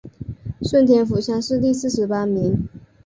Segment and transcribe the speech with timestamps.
[0.63, 2.67] 顺天府乡试第四十八名。